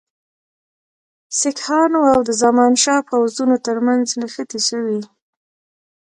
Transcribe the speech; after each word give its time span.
سیکهانو 1.39 1.99
او 2.13 2.19
د 2.27 2.29
زمانشاه 2.43 3.01
پوځونو 3.09 3.55
ترمنځ 3.65 4.05
نښتې 4.19 4.59
سوي. 4.69 5.01